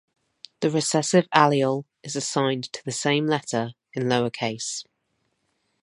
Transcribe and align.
The 0.61 0.71
recessive 0.71 1.27
allele 1.29 1.83
is 2.01 2.15
assigned 2.15 2.71
the 2.85 2.91
same 2.91 3.27
letter 3.27 3.73
in 3.93 4.09
lower 4.09 4.31
case. 4.31 4.83